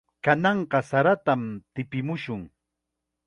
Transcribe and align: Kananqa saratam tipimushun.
Kananqa 0.27 0.79
saratam 0.87 1.41
tipimushun. 1.75 2.41